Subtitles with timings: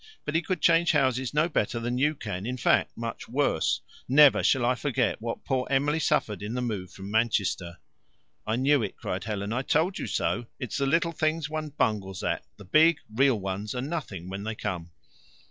[0.25, 3.81] But he could change houses no better than you can, in fact, much worse.
[4.07, 7.77] Never shall I forget what poor Emily suffered in the move from Manchester."
[8.47, 9.53] "I knew it," cried Helen.
[9.53, 10.47] "I told you so.
[10.57, 12.43] It is the little things one bungles at.
[12.57, 14.89] The big, real ones are nothing when they come."